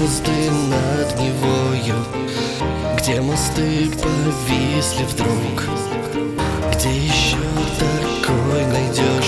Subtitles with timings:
[0.00, 2.04] звезды над Невою
[2.98, 5.64] Где мосты повисли вдруг
[6.74, 7.36] Где еще
[7.78, 9.19] такой найдешь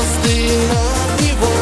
[0.00, 1.61] звезды над него.